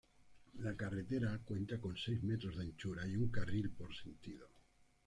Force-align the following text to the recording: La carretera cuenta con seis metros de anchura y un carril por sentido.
La 0.63 0.75
carretera 0.75 1.37
cuenta 1.45 1.79
con 1.79 1.95
seis 1.95 2.23
metros 2.23 2.57
de 2.57 2.63
anchura 2.63 3.05
y 3.07 3.17
un 3.17 3.29
carril 3.29 3.69
por 3.69 3.95
sentido. 3.95 4.47